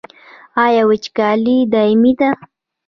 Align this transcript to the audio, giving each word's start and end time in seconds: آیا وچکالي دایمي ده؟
آیا 0.63 0.83
وچکالي 0.89 1.57
دایمي 1.73 2.11
ده؟ 2.19 2.29